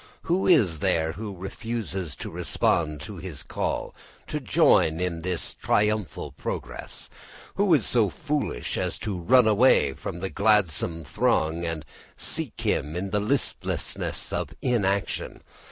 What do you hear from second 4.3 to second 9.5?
join in this triumphal progress? Who so foolish as to run